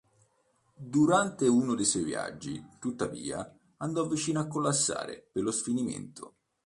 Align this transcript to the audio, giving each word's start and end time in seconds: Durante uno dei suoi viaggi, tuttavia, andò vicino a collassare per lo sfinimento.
Durante 0.79 1.47
uno 1.47 1.75
dei 1.75 1.85
suoi 1.85 2.01
viaggi, 2.01 2.59
tuttavia, 2.79 3.55
andò 3.77 4.07
vicino 4.07 4.39
a 4.39 4.47
collassare 4.47 5.29
per 5.31 5.43
lo 5.43 5.51
sfinimento. 5.51 6.37